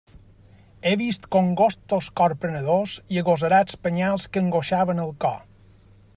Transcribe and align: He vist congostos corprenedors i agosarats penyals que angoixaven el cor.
He 0.85 0.93
vist 1.01 1.27
congostos 1.35 2.07
corprenedors 2.21 2.97
i 3.17 3.23
agosarats 3.25 3.81
penyals 3.85 4.27
que 4.33 4.45
angoixaven 4.47 5.05
el 5.07 5.15
cor. 5.27 5.39